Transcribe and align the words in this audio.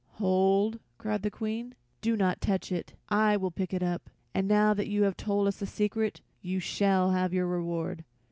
"Hold!" 0.13 0.79
cried 0.97 1.21
the 1.21 1.29
Queen; 1.29 1.75
"do 2.01 2.17
not 2.17 2.41
touch 2.41 2.71
it. 2.71 2.93
I 3.09 3.37
will 3.37 3.51
pick 3.51 3.71
it 3.71 3.83
up, 3.83 4.09
and 4.33 4.47
now 4.47 4.73
that 4.73 4.87
you 4.87 5.03
have 5.03 5.15
told 5.15 5.47
us 5.47 5.57
the 5.57 5.67
secret 5.67 6.21
you 6.41 6.59
shall 6.59 7.11
have 7.11 7.35
your 7.35 7.45
reward." 7.45 8.03